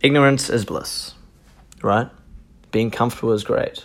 Ignorance 0.00 0.48
is 0.48 0.64
bliss, 0.64 1.14
right? 1.82 2.08
Being 2.70 2.92
comfortable 2.92 3.32
is 3.32 3.42
great. 3.42 3.84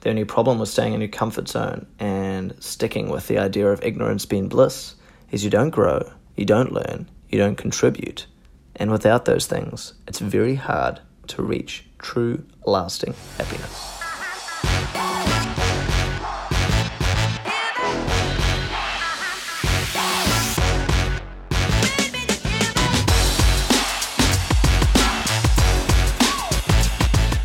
The 0.00 0.10
only 0.10 0.24
problem 0.24 0.58
with 0.58 0.68
staying 0.68 0.92
in 0.92 1.00
your 1.00 1.08
comfort 1.08 1.48
zone 1.48 1.86
and 2.00 2.52
sticking 2.58 3.08
with 3.08 3.28
the 3.28 3.38
idea 3.38 3.70
of 3.70 3.84
ignorance 3.84 4.26
being 4.26 4.48
bliss 4.48 4.96
is 5.30 5.44
you 5.44 5.50
don't 5.50 5.70
grow, 5.70 6.02
you 6.34 6.44
don't 6.44 6.72
learn, 6.72 7.08
you 7.28 7.38
don't 7.38 7.54
contribute. 7.54 8.26
And 8.74 8.90
without 8.90 9.24
those 9.24 9.46
things, 9.46 9.94
it's 10.08 10.18
very 10.18 10.56
hard 10.56 10.98
to 11.28 11.44
reach 11.44 11.84
true, 11.98 12.44
lasting 12.66 13.14
happiness. 13.38 13.93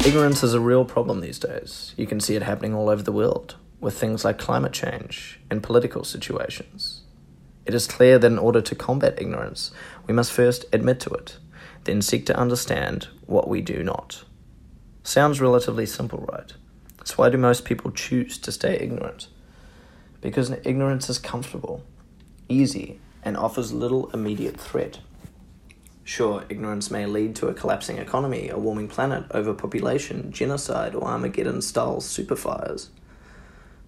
Ignorance 0.09 0.41
is 0.41 0.55
a 0.55 0.59
real 0.59 0.86
problem 0.86 1.22
these 1.22 1.38
days. 1.38 1.94
You 1.95 2.08
can 2.08 2.20
see 2.20 2.36
it 2.36 2.41
happening 2.41 2.73
all 2.73 2.90
over 2.90 3.04
the 3.04 3.12
world, 3.12 3.58
with 3.80 3.95
things 3.95 4.26
like 4.26 4.40
climate 4.40 4.73
change 4.73 5.40
and 5.52 5.62
political 5.62 6.04
situations. 6.04 7.04
It 7.67 7.76
is 7.76 7.86
clear 7.86 8.17
that 8.17 8.31
in 8.31 8.40
order 8.40 8.59
to 8.59 8.73
combat 8.73 9.22
ignorance, 9.22 9.70
we 10.08 10.16
must 10.16 10.31
first 10.31 10.66
admit 10.73 11.00
to 11.02 11.12
it, 11.12 11.38
then 11.84 12.02
seek 12.02 12.26
to 12.26 12.36
understand 12.36 13.09
what 13.27 13.48
we 13.48 13.62
do 13.62 13.84
not. 13.84 14.23
Sounds 15.03 15.40
relatively 15.40 15.86
simple, 15.86 16.28
right? 16.34 16.53
So, 17.03 17.14
why 17.17 17.30
do 17.30 17.38
most 17.38 17.64
people 17.64 17.91
choose 17.91 18.39
to 18.39 18.52
stay 18.52 18.80
ignorant? 18.80 19.28
Because 20.22 20.50
ignorance 20.64 21.08
is 21.08 21.20
comfortable, 21.20 21.84
easy, 22.48 23.00
and 23.22 23.38
offers 23.38 23.73
little 23.73 24.09
immediate 24.09 24.59
threat. 24.59 25.02
Sure, 26.09 26.44
ignorance 26.49 26.90
may 26.90 27.05
lead 27.05 27.36
to 27.36 27.49
a 27.49 27.54
collapsing 27.54 27.99
economy, 27.99 28.50
a 28.50 28.58
warming 28.58 28.88
planet, 28.88 29.26
overpopulation, 29.30 30.31
genocide, 30.31 30.95
or 30.95 31.04
Armageddon 31.04 31.62
style 31.62 31.97
superfires. 31.97 32.89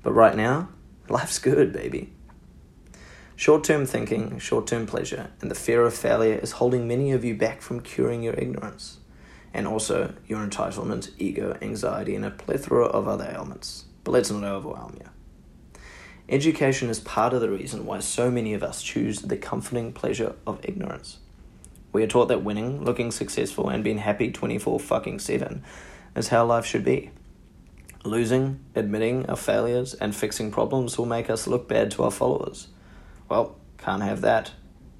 But 0.04 0.14
right 0.14 0.38
now, 0.38 0.70
life's 1.09 1.40
good, 1.40 1.73
baby. 1.73 2.14
Short 3.36 3.64
term 3.64 3.88
thinking, 3.88 4.38
short 4.38 4.68
term 4.68 4.86
pleasure, 4.86 5.31
and 5.42 5.50
the 5.50 5.56
fear 5.56 5.84
of 5.84 5.96
failure 5.96 6.36
is 6.36 6.52
holding 6.52 6.88
many 6.88 7.12
of 7.12 7.26
you 7.26 7.34
back 7.34 7.59
from 7.59 7.80
curing 7.80 8.22
your 8.22 8.36
ignorance, 8.36 9.00
and 9.52 9.68
also 9.68 10.14
your 10.28 10.46
entitlement, 10.46 11.09
ego, 11.18 11.58
anxiety, 11.59 12.16
and 12.16 12.24
a 12.24 12.30
plethora 12.30 12.86
of 12.86 13.08
other 13.08 13.34
ailments. 13.36 13.86
But 14.03 14.12
let's 14.12 14.30
not 14.30 14.44
overwhelm 14.44 14.96
you. 15.00 15.09
Education 16.30 16.88
is 16.92 17.00
part 17.00 17.34
of 17.34 17.42
the 17.42 17.50
reason 17.50 17.84
why 17.84 18.00
so 18.00 18.30
many 18.30 18.53
of 18.53 18.62
us 18.62 18.84
choose 18.84 19.24
the 19.24 19.38
comforting 19.38 19.92
pleasure 19.92 20.36
of 20.46 20.59
ignorance. 20.62 21.18
We 21.94 22.03
are 22.03 22.08
taught 22.08 22.28
that 22.28 22.44
winning, 22.44 22.84
looking 22.84 23.11
successful, 23.11 23.70
and 23.70 23.84
being 23.84 23.97
happy 23.97 24.31
24 24.31 24.80
fucking 24.80 25.20
7 25.20 25.64
is 26.16 26.30
how 26.30 26.45
life 26.45 26.66
should 26.66 26.86
be. 26.86 27.11
Losing, 28.03 28.59
admitting 28.75 29.25
our 29.28 29.36
failures, 29.36 29.94
and 29.94 30.16
fixing 30.16 30.52
problems 30.52 30.97
will 30.97 31.06
make 31.06 31.30
us 31.30 31.47
look 31.47 31.67
bad 31.67 31.92
to 31.92 32.03
our 32.03 32.12
followers. 32.12 32.69
Well, 33.30 33.56
can't 33.78 34.03
have 34.03 34.22
that. 34.22 34.52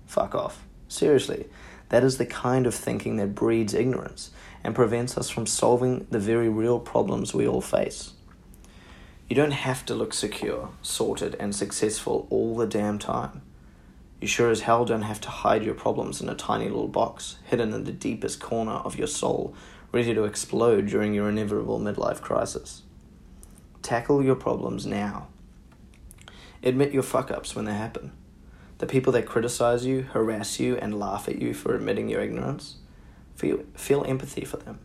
Fuck 0.06 0.36
off. 0.36 0.66
Seriously, 0.88 1.48
that 1.90 2.04
is 2.04 2.18
the 2.18 2.26
kind 2.26 2.68
of 2.68 2.76
thinking 2.76 3.16
that 3.18 3.36
breeds 3.36 3.74
ignorance 3.74 4.32
and 4.64 4.76
prevents 4.76 5.18
us 5.18 5.30
from 5.30 5.46
solving 5.46 6.06
the 6.10 6.20
very 6.20 6.50
real 6.50 6.80
problems 6.80 7.34
we 7.34 7.48
all 7.48 7.62
face. 7.62 8.14
You 9.30 9.36
don't 9.36 9.52
have 9.52 9.86
to 9.86 9.96
look 9.96 10.14
secure, 10.14 10.70
sorted, 10.82 11.36
and 11.40 11.56
successful 11.56 12.28
all 12.30 12.56
the 12.56 12.68
damn 12.68 13.00
time. 13.00 13.42
You 14.22 14.28
sure 14.28 14.52
as 14.52 14.62
hell 14.62 14.86
don't 14.86 15.02
have 15.02 15.20
to 15.22 15.32
hide 15.32 15.64
your 15.64 15.74
problems 15.74 16.22
in 16.22 16.30
a 16.30 16.36
tiny 16.36 16.66
little 16.66 16.88
box, 16.88 17.40
hidden 17.44 17.74
in 17.74 17.86
the 17.86 17.92
deepest 17.92 18.40
corner 18.40 18.74
of 18.74 18.96
your 18.96 19.08
soul, 19.08 19.56
ready 19.92 20.14
to 20.14 20.26
explode 20.26 20.86
during 20.86 21.16
your 21.16 21.28
inevitable 21.28 21.80
midlife 21.80 22.22
crisis. 22.22 22.84
Tackle 23.82 24.24
your 24.24 24.36
problems 24.36 24.86
now. 24.86 25.28
Admit 26.62 26.94
your 26.94 27.02
fuck 27.02 27.32
ups 27.32 27.56
when 27.56 27.66
they 27.66 27.74
happen. 27.74 28.12
The 28.78 28.86
people 28.86 29.12
that 29.14 29.26
criticize 29.26 29.88
you, 29.88 30.04
harass 30.04 30.60
you, 30.60 30.78
and 30.78 31.00
laugh 31.00 31.28
at 31.28 31.42
you 31.42 31.56
for 31.56 31.76
admitting 31.76 32.08
your 32.08 32.22
ignorance, 32.22 32.76
feel, 33.36 33.64
feel 33.74 34.06
empathy 34.06 34.46
for 34.46 34.58
them. 34.58 34.78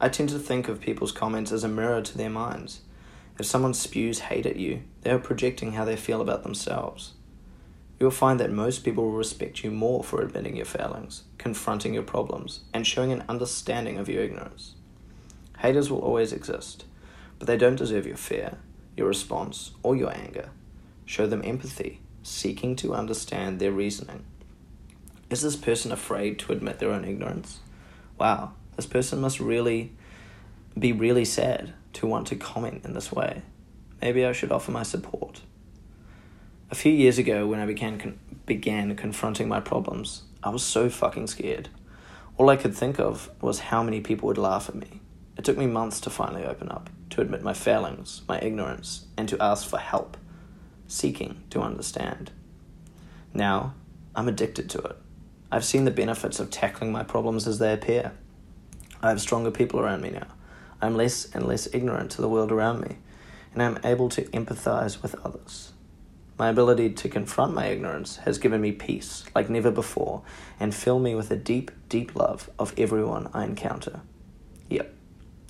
I 0.00 0.08
tend 0.08 0.28
to 0.28 0.38
think 0.38 0.68
of 0.68 0.80
people's 0.80 1.10
comments 1.10 1.50
as 1.50 1.64
a 1.64 1.68
mirror 1.68 2.02
to 2.02 2.16
their 2.16 2.30
minds. 2.30 2.82
If 3.36 3.46
someone 3.46 3.74
spews 3.74 4.20
hate 4.20 4.46
at 4.46 4.56
you, 4.56 4.84
they 5.00 5.10
are 5.10 5.18
projecting 5.18 5.72
how 5.72 5.84
they 5.84 5.96
feel 5.96 6.20
about 6.20 6.44
themselves 6.44 7.14
you'll 7.98 8.10
find 8.10 8.40
that 8.40 8.50
most 8.50 8.84
people 8.84 9.04
will 9.04 9.12
respect 9.12 9.62
you 9.62 9.70
more 9.70 10.02
for 10.02 10.20
admitting 10.20 10.56
your 10.56 10.64
failings, 10.64 11.24
confronting 11.38 11.94
your 11.94 12.02
problems, 12.02 12.60
and 12.72 12.86
showing 12.86 13.12
an 13.12 13.24
understanding 13.28 13.98
of 13.98 14.08
your 14.08 14.22
ignorance. 14.22 14.74
Haters 15.58 15.90
will 15.90 16.00
always 16.00 16.32
exist, 16.32 16.84
but 17.38 17.46
they 17.46 17.56
don't 17.56 17.76
deserve 17.76 18.06
your 18.06 18.16
fear, 18.16 18.58
your 18.96 19.08
response, 19.08 19.72
or 19.82 19.96
your 19.96 20.14
anger. 20.14 20.50
Show 21.06 21.26
them 21.26 21.42
empathy, 21.44 22.00
seeking 22.22 22.76
to 22.76 22.94
understand 22.94 23.58
their 23.58 23.72
reasoning. 23.72 24.24
Is 25.30 25.42
this 25.42 25.56
person 25.56 25.92
afraid 25.92 26.38
to 26.40 26.52
admit 26.52 26.78
their 26.78 26.92
own 26.92 27.04
ignorance? 27.04 27.60
Wow, 28.18 28.52
this 28.76 28.86
person 28.86 29.20
must 29.20 29.40
really 29.40 29.92
be 30.78 30.92
really 30.92 31.24
sad 31.24 31.72
to 31.94 32.06
want 32.06 32.26
to 32.28 32.36
comment 32.36 32.84
in 32.84 32.92
this 32.92 33.12
way. 33.12 33.42
Maybe 34.02 34.24
I 34.24 34.32
should 34.32 34.52
offer 34.52 34.70
my 34.70 34.82
support. 34.82 35.40
A 36.70 36.74
few 36.74 36.92
years 36.92 37.18
ago, 37.18 37.46
when 37.46 37.60
I 37.60 37.66
began 37.66 37.98
con- 37.98 38.18
began 38.46 38.96
confronting 38.96 39.48
my 39.48 39.60
problems, 39.60 40.22
I 40.42 40.48
was 40.48 40.62
so 40.62 40.88
fucking 40.88 41.26
scared. 41.26 41.68
All 42.38 42.48
I 42.48 42.56
could 42.56 42.74
think 42.74 42.98
of 42.98 43.30
was 43.42 43.58
how 43.60 43.82
many 43.82 44.00
people 44.00 44.28
would 44.28 44.38
laugh 44.38 44.70
at 44.70 44.74
me. 44.74 45.02
It 45.36 45.44
took 45.44 45.58
me 45.58 45.66
months 45.66 46.00
to 46.00 46.10
finally 46.10 46.44
open 46.44 46.70
up, 46.70 46.88
to 47.10 47.20
admit 47.20 47.42
my 47.42 47.52
failings, 47.52 48.22
my 48.26 48.40
ignorance, 48.40 49.04
and 49.16 49.28
to 49.28 49.42
ask 49.42 49.68
for 49.68 49.78
help, 49.78 50.16
seeking 50.88 51.42
to 51.50 51.60
understand. 51.60 52.30
Now, 53.34 53.74
I'm 54.14 54.28
addicted 54.28 54.70
to 54.70 54.78
it. 54.78 54.96
I've 55.52 55.66
seen 55.66 55.84
the 55.84 55.90
benefits 55.90 56.40
of 56.40 56.50
tackling 56.50 56.90
my 56.90 57.02
problems 57.02 57.46
as 57.46 57.58
they 57.58 57.74
appear. 57.74 58.12
I 59.02 59.10
have 59.10 59.20
stronger 59.20 59.50
people 59.50 59.80
around 59.80 60.00
me 60.00 60.10
now. 60.10 60.28
I'm 60.80 60.96
less 60.96 61.26
and 61.34 61.46
less 61.46 61.68
ignorant 61.74 62.10
to 62.12 62.22
the 62.22 62.28
world 62.28 62.50
around 62.50 62.80
me, 62.80 62.96
and 63.52 63.62
I'm 63.62 63.78
able 63.84 64.08
to 64.08 64.22
empathize 64.22 65.02
with 65.02 65.14
others. 65.26 65.72
My 66.36 66.48
ability 66.48 66.90
to 66.90 67.08
confront 67.08 67.54
my 67.54 67.66
ignorance 67.66 68.16
has 68.18 68.38
given 68.38 68.60
me 68.60 68.72
peace 68.72 69.24
like 69.36 69.48
never 69.48 69.70
before 69.70 70.22
and 70.58 70.74
filled 70.74 71.02
me 71.02 71.14
with 71.14 71.30
a 71.30 71.36
deep, 71.36 71.70
deep 71.88 72.16
love 72.16 72.50
of 72.58 72.74
everyone 72.76 73.28
I 73.32 73.44
encounter. 73.44 74.00
Yep, 74.68 74.92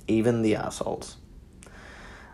even 0.06 0.42
the 0.42 0.56
assholes. 0.56 1.16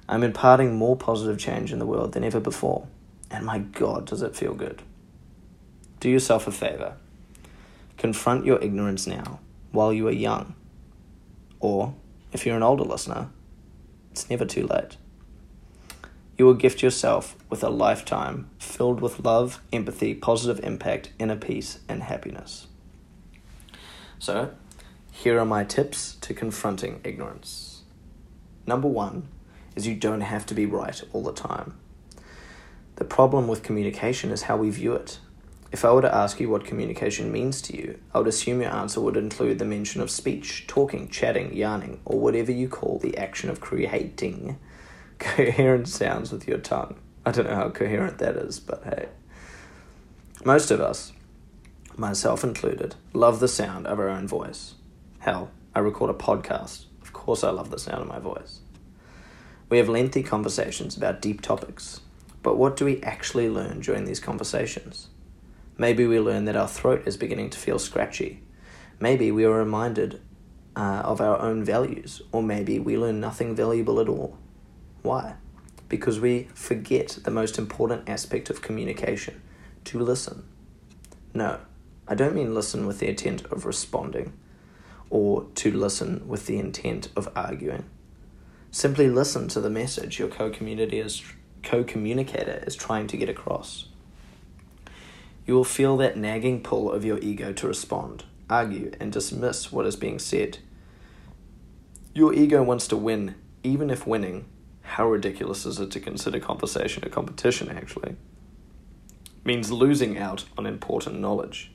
I'm 0.08 0.24
imparting 0.24 0.74
more 0.74 0.96
positive 0.96 1.38
change 1.38 1.72
in 1.72 1.78
the 1.78 1.86
world 1.86 2.12
than 2.12 2.24
ever 2.24 2.40
before, 2.40 2.88
and 3.30 3.46
my 3.46 3.58
god, 3.58 4.06
does 4.06 4.22
it 4.22 4.34
feel 4.34 4.54
good. 4.54 4.82
Do 6.00 6.10
yourself 6.10 6.48
a 6.48 6.52
favor. 6.52 6.96
Confront 7.98 8.44
your 8.44 8.60
ignorance 8.60 9.06
now, 9.06 9.38
while 9.70 9.92
you 9.92 10.08
are 10.08 10.12
young. 10.12 10.56
Or, 11.60 11.94
if 12.32 12.44
you're 12.44 12.56
an 12.56 12.64
older 12.64 12.82
listener, 12.82 13.28
it's 14.10 14.28
never 14.28 14.44
too 14.44 14.66
late 14.66 14.96
you 16.40 16.46
will 16.46 16.54
gift 16.54 16.82
yourself 16.82 17.36
with 17.50 17.62
a 17.62 17.68
lifetime 17.68 18.48
filled 18.58 19.02
with 19.02 19.22
love, 19.22 19.60
empathy, 19.74 20.14
positive 20.14 20.64
impact, 20.64 21.10
inner 21.18 21.36
peace, 21.36 21.80
and 21.86 22.02
happiness. 22.02 22.66
So, 24.18 24.50
here 25.12 25.38
are 25.38 25.44
my 25.44 25.64
tips 25.64 26.14
to 26.22 26.32
confronting 26.32 27.02
ignorance. 27.04 27.82
Number 28.66 28.88
one 28.88 29.28
is 29.76 29.86
you 29.86 29.94
don't 29.94 30.22
have 30.22 30.46
to 30.46 30.54
be 30.54 30.64
right 30.64 31.02
all 31.12 31.22
the 31.22 31.34
time. 31.34 31.76
The 32.96 33.04
problem 33.04 33.46
with 33.46 33.62
communication 33.62 34.30
is 34.30 34.44
how 34.44 34.56
we 34.56 34.70
view 34.70 34.94
it. 34.94 35.18
If 35.72 35.84
I 35.84 35.92
were 35.92 36.00
to 36.00 36.14
ask 36.14 36.40
you 36.40 36.48
what 36.48 36.64
communication 36.64 37.30
means 37.30 37.60
to 37.60 37.76
you, 37.76 37.98
I 38.14 38.18
would 38.18 38.28
assume 38.28 38.62
your 38.62 38.72
answer 38.72 39.02
would 39.02 39.18
include 39.18 39.58
the 39.58 39.66
mention 39.66 40.00
of 40.00 40.10
speech, 40.10 40.64
talking, 40.66 41.10
chatting, 41.10 41.54
yarning, 41.54 42.00
or 42.06 42.18
whatever 42.18 42.50
you 42.50 42.70
call 42.70 42.98
the 42.98 43.18
action 43.18 43.50
of 43.50 43.60
creating 43.60 44.58
coherent 45.20 45.86
sounds 45.86 46.32
with 46.32 46.48
your 46.48 46.58
tongue. 46.58 46.96
I 47.24 47.30
don't 47.30 47.46
know 47.46 47.54
how 47.54 47.70
coherent 47.70 48.18
that 48.18 48.34
is, 48.36 48.58
but 48.58 48.82
hey. 48.82 49.08
Most 50.44 50.70
of 50.70 50.80
us, 50.80 51.12
myself 51.96 52.42
included, 52.42 52.96
love 53.12 53.38
the 53.38 53.46
sound 53.46 53.86
of 53.86 54.00
our 54.00 54.08
own 54.08 54.26
voice. 54.26 54.74
Hell, 55.20 55.50
I 55.74 55.80
record 55.80 56.10
a 56.10 56.14
podcast. 56.14 56.86
Of 57.02 57.12
course, 57.12 57.44
I 57.44 57.50
love 57.50 57.70
the 57.70 57.78
sound 57.78 58.00
of 58.00 58.08
my 58.08 58.18
voice. 58.18 58.60
We 59.68 59.78
have 59.78 59.88
lengthy 59.88 60.22
conversations 60.22 60.96
about 60.96 61.22
deep 61.22 61.42
topics, 61.42 62.00
but 62.42 62.56
what 62.56 62.76
do 62.76 62.84
we 62.86 63.02
actually 63.02 63.48
learn 63.48 63.80
during 63.80 64.06
these 64.06 64.18
conversations? 64.18 65.08
Maybe 65.76 66.06
we 66.06 66.18
learn 66.18 66.46
that 66.46 66.56
our 66.56 66.66
throat 66.66 67.02
is 67.06 67.16
beginning 67.16 67.50
to 67.50 67.58
feel 67.58 67.78
scratchy. 67.78 68.42
Maybe 68.98 69.30
we 69.30 69.44
are 69.44 69.52
reminded 69.52 70.20
uh, 70.74 71.02
of 71.04 71.20
our 71.20 71.38
own 71.38 71.62
values, 71.62 72.22
or 72.32 72.42
maybe 72.42 72.78
we 72.78 72.96
learn 72.96 73.20
nothing 73.20 73.54
valuable 73.54 74.00
at 74.00 74.08
all. 74.08 74.38
Why? 75.02 75.34
Because 75.88 76.20
we 76.20 76.48
forget 76.54 77.18
the 77.24 77.30
most 77.30 77.58
important 77.58 78.08
aspect 78.08 78.50
of 78.50 78.62
communication 78.62 79.42
to 79.84 79.98
listen. 79.98 80.44
No, 81.34 81.60
I 82.06 82.14
don't 82.14 82.34
mean 82.34 82.54
listen 82.54 82.86
with 82.86 82.98
the 82.98 83.08
intent 83.08 83.44
of 83.46 83.64
responding 83.64 84.32
or 85.10 85.46
to 85.56 85.70
listen 85.72 86.26
with 86.28 86.46
the 86.46 86.58
intent 86.58 87.08
of 87.16 87.28
arguing. 87.34 87.84
Simply 88.70 89.08
listen 89.08 89.48
to 89.48 89.60
the 89.60 89.70
message 89.70 90.18
your 90.18 90.28
co-community 90.28 91.00
is 91.00 91.22
co-communicator 91.62 92.62
is 92.66 92.76
trying 92.76 93.06
to 93.08 93.16
get 93.16 93.28
across. 93.28 93.88
You 95.46 95.54
will 95.54 95.64
feel 95.64 95.96
that 95.96 96.16
nagging 96.16 96.62
pull 96.62 96.92
of 96.92 97.04
your 97.04 97.18
ego 97.18 97.52
to 97.52 97.66
respond, 97.66 98.24
argue, 98.48 98.92
and 99.00 99.12
dismiss 99.12 99.72
what 99.72 99.86
is 99.86 99.96
being 99.96 100.18
said. 100.18 100.58
Your 102.14 102.32
ego 102.32 102.62
wants 102.62 102.86
to 102.88 102.96
win, 102.96 103.34
even 103.64 103.90
if 103.90 104.06
winning, 104.06 104.46
how 104.90 105.08
ridiculous 105.08 105.66
is 105.66 105.78
it 105.78 105.92
to 105.92 106.00
consider 106.00 106.40
conversation 106.40 107.04
a 107.06 107.08
competition 107.08 107.70
actually? 107.70 108.16
Means 109.44 109.70
losing 109.70 110.18
out 110.18 110.46
on 110.58 110.66
important 110.66 111.20
knowledge. 111.20 111.70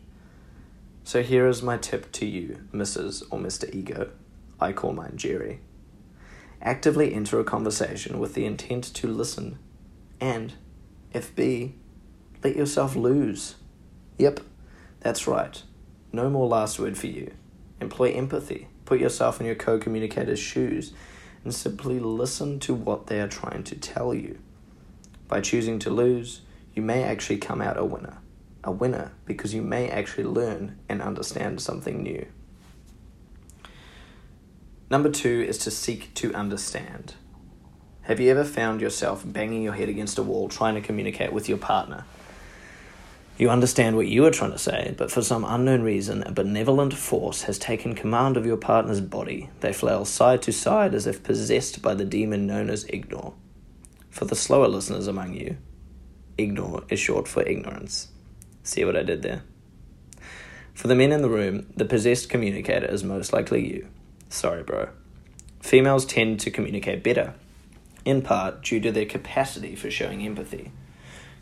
So 1.05 1.23
here 1.23 1.47
is 1.47 1.63
my 1.63 1.77
tip 1.77 2.11
to 2.13 2.25
you, 2.25 2.67
Mrs. 2.73 3.23
or 3.31 3.39
Mr. 3.39 3.73
Ego. 3.73 4.09
I 4.59 4.73
call 4.73 4.91
mine 4.91 5.13
Jerry. 5.15 5.61
Actively 6.61 7.13
enter 7.13 7.39
a 7.39 7.45
conversation 7.45 8.19
with 8.19 8.33
the 8.33 8.45
intent 8.45 8.83
to 8.95 9.07
listen, 9.07 9.59
and, 10.19 10.53
if 11.13 11.33
B, 11.35 11.75
let 12.43 12.57
yourself 12.57 12.97
lose. 12.97 13.55
Yep, 14.17 14.41
that's 14.99 15.25
right. 15.25 15.63
No 16.11 16.29
more 16.29 16.47
last 16.47 16.79
word 16.79 16.97
for 16.97 17.07
you. 17.07 17.31
Employ 17.79 18.11
empathy. 18.11 18.67
Put 18.83 18.99
yourself 18.99 19.39
in 19.39 19.45
your 19.45 19.55
co 19.55 19.79
communicator's 19.79 20.39
shoes 20.39 20.91
and 21.45 21.53
simply 21.53 21.99
listen 21.99 22.59
to 22.59 22.73
what 22.73 23.05
they 23.05 23.21
are 23.21 23.27
trying 23.27 23.63
to 23.63 23.75
tell 23.75 24.13
you. 24.13 24.39
By 25.27 25.41
choosing 25.41 25.79
to 25.79 25.91
lose, 25.91 26.41
you 26.73 26.81
may 26.81 27.03
actually 27.03 27.37
come 27.37 27.61
out 27.61 27.77
a 27.77 27.85
winner. 27.85 28.17
A 28.63 28.71
winner 28.71 29.13
because 29.25 29.53
you 29.53 29.61
may 29.61 29.87
actually 29.87 30.23
learn 30.23 30.79
and 30.89 31.03
understand 31.03 31.61
something 31.61 32.01
new. 32.01 32.25
Number 34.89 35.09
two 35.09 35.45
is 35.47 35.59
to 35.59 35.71
seek 35.71 36.13
to 36.15 36.33
understand. 36.33 37.13
Have 38.01 38.19
you 38.19 38.31
ever 38.31 38.43
found 38.43 38.81
yourself 38.81 39.23
banging 39.23 39.61
your 39.61 39.73
head 39.73 39.89
against 39.89 40.17
a 40.17 40.23
wall 40.23 40.49
trying 40.49 40.75
to 40.75 40.81
communicate 40.81 41.31
with 41.31 41.47
your 41.47 41.59
partner? 41.59 42.05
You 43.37 43.49
understand 43.49 43.97
what 43.97 44.07
you 44.07 44.25
are 44.25 44.31
trying 44.31 44.53
to 44.53 44.57
say, 44.57 44.95
but 44.97 45.11
for 45.11 45.21
some 45.21 45.43
unknown 45.43 45.81
reason, 45.81 46.23
a 46.23 46.31
benevolent 46.31 46.93
force 46.93 47.43
has 47.43 47.59
taken 47.59 47.93
command 47.93 48.37
of 48.37 48.45
your 48.45 48.55
partner's 48.55 49.01
body. 49.01 49.49
They 49.59 49.73
flail 49.73 50.05
side 50.05 50.41
to 50.43 50.53
side 50.53 50.95
as 50.95 51.05
if 51.05 51.21
possessed 51.21 51.81
by 51.81 51.95
the 51.95 52.05
demon 52.05 52.47
known 52.47 52.69
as 52.69 52.85
ignore. 52.85 53.33
For 54.09 54.23
the 54.23 54.37
slower 54.37 54.69
listeners 54.69 55.07
among 55.07 55.33
you, 55.33 55.57
ignore 56.37 56.83
is 56.87 57.01
short 57.01 57.27
for 57.27 57.43
ignorance. 57.43 58.07
See 58.63 58.85
what 58.85 58.95
I 58.95 59.03
did 59.03 59.21
there? 59.21 59.43
For 60.73 60.87
the 60.87 60.95
men 60.95 61.11
in 61.11 61.21
the 61.21 61.29
room, 61.29 61.67
the 61.75 61.83
possessed 61.83 62.29
communicator 62.29 62.85
is 62.85 63.03
most 63.03 63.33
likely 63.33 63.67
you. 63.67 63.89
Sorry, 64.29 64.63
bro. 64.63 64.89
Females 65.59 66.05
tend 66.05 66.39
to 66.39 66.51
communicate 66.51 67.03
better, 67.03 67.33
in 68.05 68.21
part 68.21 68.61
due 68.63 68.79
to 68.79 68.93
their 68.93 69.05
capacity 69.05 69.75
for 69.75 69.91
showing 69.91 70.25
empathy. 70.25 70.71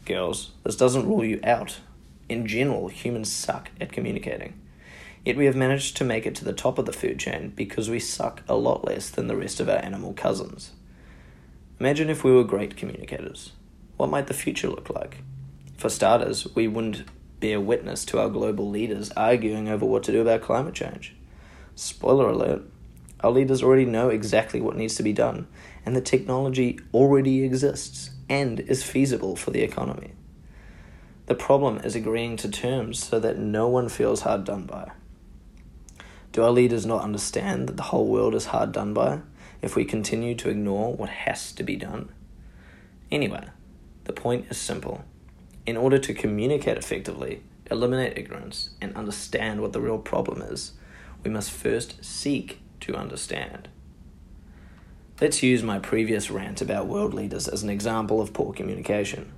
Girls, 0.05 0.51
this 0.63 0.75
doesn't 0.75 1.07
rule 1.07 1.23
you 1.23 1.39
out. 1.45 1.79
In 2.27 2.45
general, 2.45 2.89
humans 2.89 3.31
suck 3.31 3.71
at 3.79 3.94
communicating. 3.94 4.59
Yet 5.23 5.38
we 5.38 5.45
have 5.45 5.55
managed 5.55 5.95
to 5.97 6.03
make 6.03 6.25
it 6.25 6.35
to 6.35 6.45
the 6.45 6.51
top 6.51 6.77
of 6.77 6.85
the 6.85 6.91
food 6.91 7.19
chain 7.19 7.53
because 7.55 7.89
we 7.89 8.00
suck 8.00 8.41
a 8.50 8.55
lot 8.55 8.83
less 8.83 9.09
than 9.09 9.27
the 9.27 9.38
rest 9.38 9.61
of 9.61 9.69
our 9.69 9.77
animal 9.77 10.11
cousins. 10.13 10.71
Imagine 11.79 12.09
if 12.09 12.23
we 12.23 12.33
were 12.33 12.44
great 12.44 12.75
communicators. 12.75 13.53
What 13.95 14.09
might 14.09 14.27
the 14.27 14.33
future 14.33 14.67
look 14.67 14.89
like? 14.89 15.19
For 15.77 15.88
starters, 15.88 16.53
we 16.53 16.67
wouldn't 16.67 17.03
bear 17.39 17.61
witness 17.61 18.03
to 18.05 18.19
our 18.19 18.29
global 18.29 18.69
leaders 18.69 19.09
arguing 19.15 19.69
over 19.69 19.85
what 19.85 20.03
to 20.03 20.11
do 20.11 20.21
about 20.21 20.41
climate 20.41 20.73
change. 20.73 21.15
Spoiler 21.75 22.27
alert, 22.27 22.63
our 23.21 23.31
leaders 23.31 23.63
already 23.63 23.85
know 23.85 24.09
exactly 24.09 24.59
what 24.59 24.75
needs 24.75 24.95
to 24.95 25.03
be 25.03 25.13
done, 25.13 25.47
and 25.85 25.95
the 25.95 26.01
technology 26.01 26.79
already 26.94 27.44
exists 27.44 28.09
and 28.30 28.60
is 28.60 28.84
feasible 28.84 29.36
for 29.36 29.52
the 29.52 29.62
economy. 29.62 30.14
The 31.25 31.36
problem 31.36 31.78
is 31.78 31.96
agreeing 31.96 32.38
to 32.38 32.50
terms 32.50 33.04
so 33.04 33.20
that 33.20 33.38
no 33.38 33.68
one 33.68 33.90
feels 33.90 34.22
hard 34.22 34.44
done 34.44 34.66
by. 34.66 34.92
Do 36.31 36.44
our 36.44 36.52
leaders 36.52 36.86
not 36.86 37.04
understand 37.04 37.70
that 37.70 37.78
the 37.78 37.84
whole 37.84 38.08
world 38.08 38.36
is 38.36 38.48
hard 38.48 38.72
done 38.72 38.94
by 38.94 39.22
if 39.62 39.75
we 39.75 39.86
continue 39.86 40.36
to 40.36 40.50
ignore 40.50 40.94
what 40.94 41.10
has 41.10 41.52
to 41.54 41.64
be 41.64 41.75
done? 41.75 42.10
Anyway, 43.12 43.46
the 44.06 44.14
point 44.14 44.48
is 44.50 44.58
simple. 44.58 45.06
In 45.66 45.78
order 45.78 45.98
to 46.00 46.14
communicate 46.14 46.78
effectively, 46.78 47.42
eliminate 47.72 48.18
ignorance, 48.18 48.72
and 48.81 48.96
understand 48.96 49.62
what 49.62 49.74
the 49.74 49.80
real 49.80 50.00
problem 50.00 50.42
is, 50.42 50.74
we 51.24 51.31
must 51.31 51.52
first 51.52 52.04
seek 52.04 52.60
to 52.81 52.96
understand. 52.96 53.70
Let's 55.24 55.42
use 55.42 55.64
my 55.64 55.80
previous 55.80 56.30
rant 56.30 56.62
about 56.62 56.88
world 56.88 57.14
leaders 57.14 57.48
as 57.48 57.64
an 57.64 57.70
example 57.70 58.20
of 58.20 58.34
poor 58.34 58.52
communication. 58.52 59.31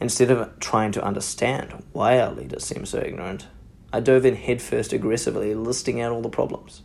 Instead 0.00 0.30
of 0.30 0.58
trying 0.58 0.90
to 0.92 1.04
understand 1.04 1.84
why 1.92 2.18
our 2.18 2.32
leaders 2.32 2.64
seem 2.64 2.86
so 2.86 3.00
ignorant, 3.00 3.46
I 3.92 4.00
dove 4.00 4.24
in 4.24 4.36
headfirst 4.36 4.94
aggressively, 4.94 5.54
listing 5.54 6.00
out 6.00 6.12
all 6.12 6.22
the 6.22 6.30
problems. 6.30 6.80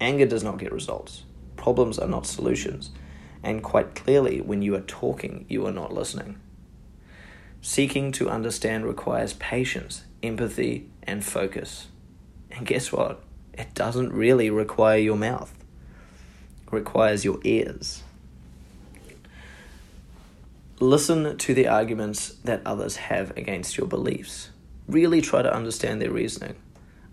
Anger 0.00 0.24
does 0.24 0.42
not 0.42 0.56
get 0.56 0.72
results, 0.72 1.24
problems 1.56 1.98
are 1.98 2.08
not 2.08 2.26
solutions, 2.26 2.92
and 3.42 3.62
quite 3.62 3.94
clearly, 3.94 4.40
when 4.40 4.62
you 4.62 4.74
are 4.74 4.80
talking, 4.80 5.44
you 5.46 5.66
are 5.66 5.70
not 5.70 5.92
listening. 5.92 6.40
Seeking 7.60 8.10
to 8.12 8.30
understand 8.30 8.86
requires 8.86 9.34
patience, 9.34 10.04
empathy, 10.22 10.88
and 11.02 11.22
focus. 11.22 11.88
And 12.50 12.66
guess 12.66 12.90
what? 12.90 13.22
It 13.52 13.74
doesn't 13.74 14.14
really 14.14 14.48
require 14.48 14.96
your 14.96 15.16
mouth 15.16 15.52
requires 16.74 17.24
your 17.24 17.38
ears. 17.44 18.02
Listen 20.80 21.38
to 21.38 21.54
the 21.54 21.68
arguments 21.68 22.30
that 22.44 22.60
others 22.66 22.96
have 22.96 23.34
against 23.36 23.78
your 23.78 23.86
beliefs. 23.86 24.50
Really 24.86 25.20
try 25.20 25.40
to 25.40 25.54
understand 25.54 26.02
their 26.02 26.10
reasoning. 26.10 26.56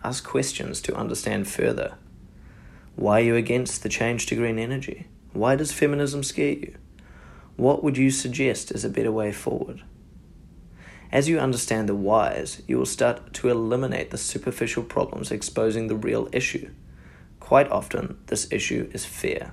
Ask 0.04 0.26
questions 0.26 0.82
to 0.82 0.96
understand 0.96 1.48
further. 1.48 1.96
Why 2.96 3.22
are 3.22 3.24
you 3.24 3.36
against 3.36 3.84
the 3.84 3.90
change 3.90 4.26
to 4.26 4.36
green 4.36 4.60
energy? 4.60 5.08
Why 5.32 5.56
does 5.56 5.72
feminism 5.72 6.24
scare 6.24 6.54
you? 6.54 6.76
What 7.56 7.84
would 7.84 7.98
you 7.98 8.12
suggest 8.12 8.72
is 8.72 8.84
a 8.84 8.90
better 8.90 9.12
way 9.12 9.32
forward? 9.32 9.84
As 11.12 11.30
you 11.30 11.40
understand 11.40 11.88
the 11.88 11.96
whys, 11.96 12.62
you 12.68 12.78
will 12.78 12.86
start 12.86 13.34
to 13.36 13.50
eliminate 13.50 14.12
the 14.12 14.18
superficial 14.18 14.84
problems 14.84 15.32
exposing 15.32 15.88
the 15.88 15.96
real 15.96 16.30
issue. 16.32 16.72
Quite 17.52 17.70
often, 17.70 18.18
this 18.28 18.50
issue 18.50 18.90
is 18.94 19.04
fear 19.04 19.52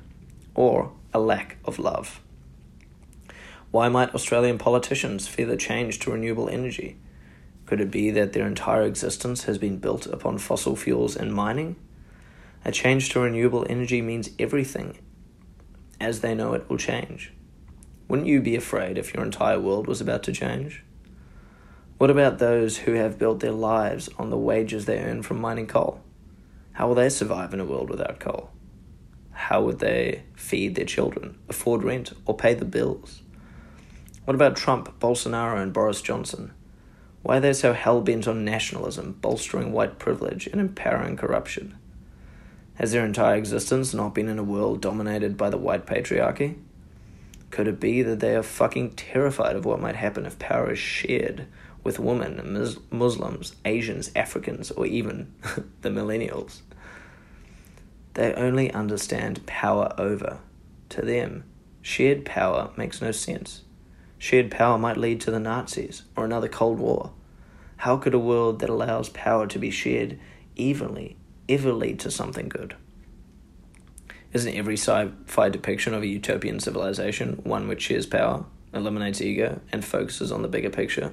or 0.54 0.92
a 1.12 1.18
lack 1.18 1.56
of 1.64 1.80
love. 1.80 2.20
Why 3.72 3.88
might 3.88 4.14
Australian 4.14 4.56
politicians 4.56 5.26
fear 5.26 5.46
the 5.46 5.56
change 5.56 5.98
to 5.98 6.12
renewable 6.12 6.48
energy? 6.48 6.96
Could 7.66 7.80
it 7.80 7.90
be 7.90 8.12
that 8.12 8.34
their 8.34 8.46
entire 8.46 8.84
existence 8.84 9.42
has 9.46 9.58
been 9.58 9.78
built 9.78 10.06
upon 10.06 10.38
fossil 10.38 10.76
fuels 10.76 11.16
and 11.16 11.34
mining? 11.34 11.74
A 12.64 12.70
change 12.70 13.08
to 13.08 13.18
renewable 13.18 13.66
energy 13.68 14.00
means 14.00 14.30
everything, 14.38 14.98
as 16.00 16.20
they 16.20 16.36
know 16.36 16.52
it, 16.52 16.70
will 16.70 16.78
change. 16.78 17.32
Wouldn't 18.06 18.28
you 18.28 18.40
be 18.40 18.54
afraid 18.54 18.96
if 18.96 19.12
your 19.12 19.24
entire 19.24 19.58
world 19.58 19.88
was 19.88 20.00
about 20.00 20.22
to 20.22 20.32
change? 20.32 20.84
What 21.96 22.10
about 22.10 22.38
those 22.38 22.76
who 22.76 22.92
have 22.92 23.18
built 23.18 23.40
their 23.40 23.50
lives 23.50 24.08
on 24.16 24.30
the 24.30 24.38
wages 24.38 24.84
they 24.84 25.00
earn 25.00 25.24
from 25.24 25.40
mining 25.40 25.66
coal? 25.66 26.00
How 26.78 26.86
will 26.86 26.94
they 26.94 27.08
survive 27.08 27.52
in 27.52 27.58
a 27.58 27.64
world 27.64 27.90
without 27.90 28.20
coal? 28.20 28.50
How 29.32 29.60
would 29.62 29.80
they 29.80 30.22
feed 30.36 30.76
their 30.76 30.84
children, 30.84 31.36
afford 31.48 31.82
rent, 31.82 32.12
or 32.24 32.36
pay 32.36 32.54
the 32.54 32.64
bills? 32.64 33.22
What 34.24 34.36
about 34.36 34.54
Trump, 34.54 35.00
Bolsonaro, 35.00 35.60
and 35.60 35.72
Boris 35.72 36.00
Johnson? 36.00 36.52
Why 37.22 37.38
are 37.38 37.40
they 37.40 37.52
so 37.52 37.72
hell 37.72 38.00
bent 38.00 38.28
on 38.28 38.44
nationalism, 38.44 39.18
bolstering 39.20 39.72
white 39.72 39.98
privilege, 39.98 40.46
and 40.46 40.60
empowering 40.60 41.16
corruption? 41.16 41.76
Has 42.74 42.92
their 42.92 43.04
entire 43.04 43.34
existence 43.34 43.92
not 43.92 44.14
been 44.14 44.28
in 44.28 44.38
a 44.38 44.44
world 44.44 44.80
dominated 44.80 45.36
by 45.36 45.50
the 45.50 45.58
white 45.58 45.84
patriarchy? 45.84 46.58
Could 47.50 47.66
it 47.66 47.80
be 47.80 48.02
that 48.02 48.20
they 48.20 48.36
are 48.36 48.42
fucking 48.44 48.92
terrified 48.92 49.56
of 49.56 49.64
what 49.64 49.80
might 49.80 49.96
happen 49.96 50.24
if 50.26 50.38
power 50.38 50.70
is 50.70 50.78
shared 50.78 51.48
with 51.82 51.98
women, 51.98 52.40
Mus- 52.52 52.78
Muslims, 52.90 53.54
Asians, 53.64 54.10
Africans, 54.14 54.70
or 54.70 54.86
even 54.86 55.34
the 55.80 55.88
millennials. 55.88 56.60
They 58.18 58.34
only 58.34 58.68
understand 58.72 59.46
power 59.46 59.94
over. 59.96 60.40
To 60.88 61.02
them, 61.02 61.44
shared 61.82 62.24
power 62.24 62.72
makes 62.76 63.00
no 63.00 63.12
sense. 63.12 63.62
Shared 64.18 64.50
power 64.50 64.76
might 64.76 64.96
lead 64.96 65.20
to 65.20 65.30
the 65.30 65.38
Nazis 65.38 66.02
or 66.16 66.24
another 66.24 66.48
Cold 66.48 66.80
War. 66.80 67.12
How 67.76 67.96
could 67.96 68.14
a 68.14 68.18
world 68.18 68.58
that 68.58 68.70
allows 68.70 69.08
power 69.10 69.46
to 69.46 69.58
be 69.60 69.70
shared 69.70 70.18
evenly 70.56 71.16
ever 71.48 71.72
lead 71.72 72.00
to 72.00 72.10
something 72.10 72.48
good? 72.48 72.74
Isn't 74.32 74.56
every 74.56 74.76
sci 74.76 75.10
fi 75.26 75.48
depiction 75.48 75.94
of 75.94 76.02
a 76.02 76.08
utopian 76.08 76.58
civilization 76.58 77.40
one 77.44 77.68
which 77.68 77.82
shares 77.82 78.06
power, 78.06 78.46
eliminates 78.74 79.20
ego, 79.20 79.60
and 79.70 79.84
focuses 79.84 80.32
on 80.32 80.42
the 80.42 80.48
bigger 80.48 80.70
picture? 80.70 81.12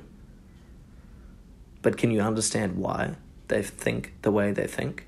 But 1.84 2.00
can 2.00 2.10
you 2.10 2.22
understand 2.22 2.78
why 2.78 3.18
they 3.48 3.62
think 3.62 4.14
the 4.24 4.32
way 4.32 4.52
they 4.52 4.66
think? 4.66 5.06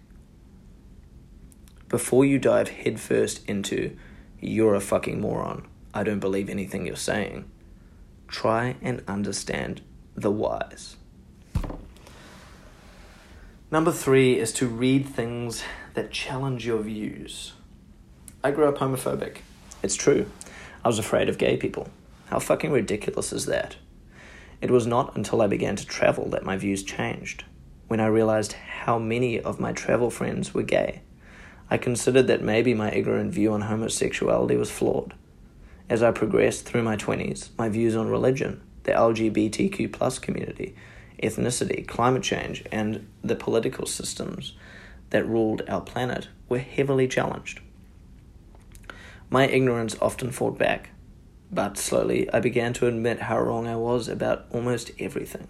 Before 1.89 2.25
you 2.25 2.37
dive 2.39 2.69
headfirst 2.69 3.47
into, 3.47 3.95
you're 4.39 4.75
a 4.75 4.81
fucking 4.81 5.21
moron, 5.21 5.67
I 5.93 6.03
don't 6.03 6.19
believe 6.19 6.49
anything 6.49 6.85
you're 6.85 6.95
saying, 6.95 7.49
try 8.27 8.75
and 8.81 9.03
understand 9.07 9.81
the 10.15 10.31
whys. 10.31 10.97
Number 13.71 13.91
three 13.91 14.39
is 14.39 14.53
to 14.53 14.67
read 14.67 15.07
things 15.07 15.63
that 15.93 16.11
challenge 16.11 16.65
your 16.65 16.81
views. 16.81 17.53
I 18.43 18.51
grew 18.51 18.67
up 18.67 18.77
homophobic. 18.77 19.37
It's 19.83 19.95
true. 19.95 20.29
I 20.85 20.87
was 20.87 20.99
afraid 20.99 21.27
of 21.27 21.37
gay 21.37 21.57
people. 21.57 21.89
How 22.27 22.39
fucking 22.39 22.71
ridiculous 22.71 23.33
is 23.33 23.45
that? 23.45 23.77
It 24.61 24.71
was 24.71 24.87
not 24.87 25.15
until 25.15 25.41
I 25.41 25.47
began 25.47 25.75
to 25.75 25.85
travel 25.85 26.29
that 26.29 26.45
my 26.45 26.57
views 26.57 26.83
changed. 26.83 27.43
When 27.87 27.99
I 27.99 28.07
realized 28.07 28.53
how 28.53 28.97
many 28.99 29.39
of 29.39 29.59
my 29.59 29.71
travel 29.71 30.09
friends 30.09 30.53
were 30.53 30.63
gay, 30.63 31.01
I 31.69 31.77
considered 31.77 32.27
that 32.27 32.41
maybe 32.41 32.73
my 32.73 32.91
ignorant 32.91 33.33
view 33.33 33.51
on 33.53 33.61
homosexuality 33.61 34.55
was 34.55 34.71
flawed. 34.71 35.13
As 35.89 36.01
I 36.01 36.11
progressed 36.11 36.65
through 36.65 36.83
my 36.83 36.95
20s, 36.95 37.49
my 37.57 37.69
views 37.69 37.95
on 37.95 38.09
religion, 38.09 38.61
the 38.83 38.93
LGBTQ 38.93 39.91
plus 39.91 40.19
community, 40.19 40.75
ethnicity, 41.21 41.85
climate 41.87 42.23
change, 42.23 42.63
and 42.71 43.07
the 43.23 43.35
political 43.35 43.85
systems 43.85 44.53
that 45.09 45.27
ruled 45.27 45.61
our 45.67 45.81
planet 45.81 46.29
were 46.47 46.59
heavily 46.59 47.07
challenged. 47.07 47.59
My 49.29 49.47
ignorance 49.47 49.95
often 50.01 50.31
fought 50.31 50.57
back, 50.57 50.91
but 51.51 51.77
slowly 51.77 52.31
I 52.31 52.39
began 52.39 52.73
to 52.73 52.87
admit 52.87 53.21
how 53.21 53.39
wrong 53.39 53.67
I 53.67 53.75
was 53.75 54.07
about 54.07 54.45
almost 54.51 54.91
everything. 54.99 55.47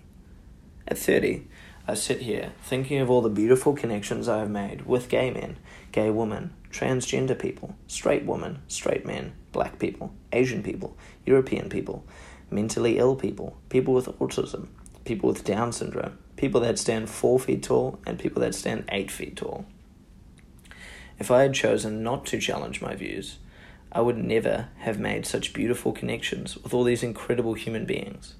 At 0.88 0.98
30, 0.98 1.46
I 1.90 1.94
sit 1.94 2.20
here 2.20 2.52
thinking 2.64 3.00
of 3.00 3.10
all 3.10 3.22
the 3.22 3.30
beautiful 3.30 3.74
connections 3.74 4.28
I 4.28 4.40
have 4.40 4.50
made 4.50 4.86
with 4.86 5.08
gay 5.08 5.32
men, 5.32 5.56
gay 5.94 6.10
women, 6.10 6.54
transgender 6.70 7.40
people, 7.40 7.76
straight 7.88 8.26
women, 8.26 8.60
straight 8.68 9.06
men, 9.06 9.32
black 9.54 9.80
people, 9.80 10.14
Asian 10.34 10.62
people, 10.62 10.98
European 11.26 11.70
people, 11.70 12.06
mentally 12.52 12.98
ill 12.98 13.16
people, 13.16 13.56
people 13.70 13.94
with 13.94 14.08
autism, 14.20 14.68
people 15.06 15.30
with 15.30 15.46
Down 15.46 15.72
syndrome, 15.72 16.18
people 16.36 16.60
that 16.60 16.78
stand 16.78 17.10
four 17.10 17.40
feet 17.40 17.64
tall, 17.64 18.00
and 18.06 18.20
people 18.20 18.42
that 18.42 18.54
stand 18.54 18.84
eight 18.90 19.10
feet 19.10 19.38
tall. 19.38 19.66
If 21.20 21.32
I 21.32 21.44
had 21.44 21.54
chosen 21.54 22.04
not 22.04 22.26
to 22.28 22.40
challenge 22.42 22.82
my 22.82 22.96
views, 22.96 23.38
I 23.94 24.02
would 24.02 24.18
never 24.18 24.68
have 24.80 25.00
made 25.00 25.26
such 25.26 25.54
beautiful 25.54 25.94
connections 25.94 26.58
with 26.58 26.74
all 26.74 26.84
these 26.84 27.02
incredible 27.02 27.54
human 27.54 27.86
beings. 27.86 28.36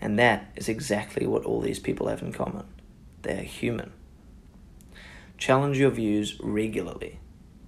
And 0.00 0.18
that 0.18 0.52
is 0.56 0.68
exactly 0.68 1.26
what 1.26 1.44
all 1.44 1.60
these 1.60 1.78
people 1.80 2.08
have 2.08 2.22
in 2.22 2.32
common 2.32 2.64
they 3.22 3.38
are 3.38 3.42
human. 3.42 3.92
Challenge 5.36 5.78
your 5.78 5.90
views 5.90 6.38
regularly. 6.40 7.18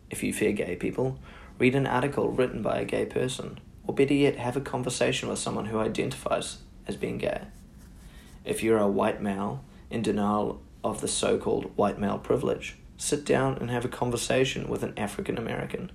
If 0.09 0.23
you 0.23 0.33
fear 0.33 0.53
gay 0.53 0.77
people, 0.77 1.19
read 1.59 1.75
an 1.75 1.87
article 1.87 2.31
written 2.31 2.63
by 2.63 2.79
a 2.79 2.85
gay 2.85 3.05
person, 3.05 3.61
or 3.87 3.95
better 3.95 4.15
yet, 4.15 4.37
have 4.37 4.57
a 4.57 4.61
conversation 4.61 5.29
with 5.29 5.39
someone 5.39 5.67
who 5.67 5.79
identifies 5.79 6.59
as 6.87 6.97
being 6.97 7.19
gay. 7.19 7.43
If 8.45 8.63
you're 8.63 8.79
a 8.79 8.89
white 8.89 9.21
male 9.21 9.63
in 9.91 10.03
denial 10.03 10.63
of 10.83 11.01
the 11.01 11.09
so 11.09 11.39
called 11.39 11.77
white 11.77 11.99
male 11.99 12.19
privilege, 12.19 12.77
sit 12.97 13.25
down 13.25 13.59
and 13.59 13.71
have 13.71 13.85
a 13.85 13.89
conversation 13.89 14.69
with 14.69 14.83
an 14.83 14.95
African 14.97 15.37
American. 15.37 15.93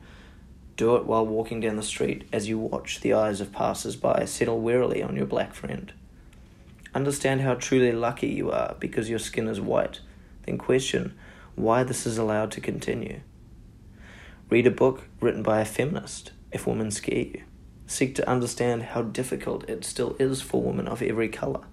Do 0.77 0.95
it 0.95 1.05
while 1.05 1.25
walking 1.25 1.61
down 1.61 1.77
the 1.77 1.83
street 1.83 2.27
as 2.31 2.47
you 2.49 2.57
watch 2.57 2.99
the 2.99 3.13
eyes 3.13 3.41
of 3.41 3.51
passers 3.51 3.95
by 3.95 4.25
settle 4.25 4.59
wearily 4.59 5.01
on 5.01 5.15
your 5.15 5.25
black 5.25 5.53
friend. 5.53 5.93
Understand 6.95 7.41
how 7.41 7.55
truly 7.55 7.91
lucky 7.91 8.27
you 8.27 8.51
are 8.51 8.75
because 8.79 9.09
your 9.09 9.19
skin 9.19 9.49
is 9.49 9.59
white, 9.59 9.99
then 10.45 10.57
question 10.57 11.13
why 11.55 11.83
this 11.83 12.05
is 12.05 12.17
allowed 12.17 12.51
to 12.51 12.61
continue. 12.61 13.19
Read 14.49 14.65
a 14.65 14.71
book 14.71 15.03
written 15.19 15.43
by 15.43 15.59
a 15.59 15.65
feminist 15.65 16.31
if 16.53 16.65
women 16.65 16.91
scare 16.91 17.25
you. 17.25 17.43
Seek 17.85 18.15
to 18.15 18.29
understand 18.29 18.83
how 18.83 19.01
difficult 19.01 19.69
it 19.69 19.83
still 19.83 20.15
is 20.19 20.41
for 20.41 20.61
women 20.61 20.87
of 20.87 21.01
every 21.01 21.27
colour. 21.27 21.65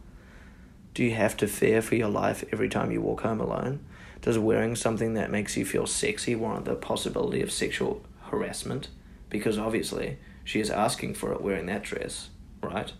Do 0.92 1.04
you 1.04 1.12
have 1.12 1.36
to 1.36 1.46
fear 1.46 1.80
for 1.80 1.94
your 1.94 2.08
life 2.08 2.44
every 2.52 2.68
time 2.68 2.90
you 2.90 3.00
walk 3.00 3.20
home 3.20 3.40
alone? 3.40 3.84
Does 4.22 4.38
wearing 4.38 4.74
something 4.74 5.14
that 5.14 5.30
makes 5.30 5.56
you 5.56 5.64
feel 5.64 5.86
sexy 5.86 6.34
warrant 6.34 6.64
the 6.64 6.74
possibility 6.74 7.42
of 7.42 7.52
sexual 7.52 8.04
harassment? 8.24 8.88
Because 9.30 9.56
obviously, 9.56 10.18
she 10.42 10.58
is 10.58 10.68
asking 10.68 11.14
for 11.14 11.32
it 11.32 11.40
wearing 11.40 11.66
that 11.66 11.84
dress, 11.84 12.30
right? 12.60 12.92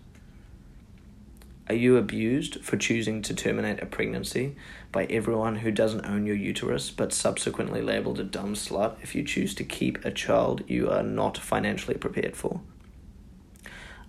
Are 1.69 1.75
you 1.75 1.95
abused 1.95 2.59
for 2.61 2.75
choosing 2.75 3.21
to 3.21 3.33
terminate 3.33 3.81
a 3.81 3.85
pregnancy 3.85 4.57
by 4.91 5.05
everyone 5.05 5.55
who 5.55 5.71
doesn't 5.71 6.05
own 6.05 6.25
your 6.25 6.35
uterus 6.35 6.91
but 6.91 7.13
subsequently 7.13 7.81
labeled 7.81 8.19
a 8.19 8.25
dumb 8.25 8.53
slut 8.53 8.97
if 9.01 9.15
you 9.15 9.23
choose 9.23 9.55
to 9.55 9.63
keep 9.63 10.03
a 10.03 10.11
child 10.11 10.63
you 10.67 10.89
are 10.89 11.03
not 11.03 11.37
financially 11.37 11.95
prepared 11.95 12.35
for? 12.35 12.59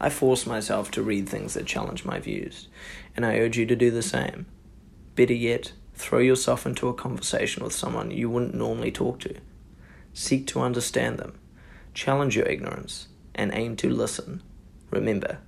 I 0.00 0.10
force 0.10 0.46
myself 0.46 0.90
to 0.92 1.02
read 1.02 1.28
things 1.28 1.54
that 1.54 1.64
challenge 1.64 2.04
my 2.04 2.18
views, 2.18 2.66
and 3.16 3.24
I 3.24 3.38
urge 3.38 3.56
you 3.56 3.66
to 3.66 3.76
do 3.76 3.92
the 3.92 4.02
same. 4.02 4.46
Better 5.14 5.32
yet, 5.32 5.72
throw 5.94 6.18
yourself 6.18 6.66
into 6.66 6.88
a 6.88 6.94
conversation 6.94 7.62
with 7.62 7.72
someone 7.72 8.10
you 8.10 8.28
wouldn't 8.28 8.54
normally 8.54 8.90
talk 8.90 9.20
to. 9.20 9.36
Seek 10.12 10.48
to 10.48 10.60
understand 10.60 11.18
them, 11.18 11.38
challenge 11.94 12.34
your 12.34 12.46
ignorance, 12.46 13.06
and 13.32 13.54
aim 13.54 13.76
to 13.76 13.88
listen. 13.88 14.42
Remember, 14.90 15.38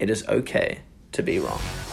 it 0.00 0.10
is 0.10 0.26
okay 0.26 0.80
to 1.12 1.22
be 1.22 1.38
wrong. 1.38 1.91